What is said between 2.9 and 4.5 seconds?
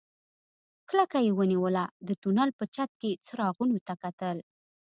کې څراغونو ته کتل.